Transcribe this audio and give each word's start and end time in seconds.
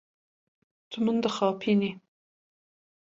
Tu 0.89 0.97
min 1.05 1.17
dixapînî. 1.23 1.91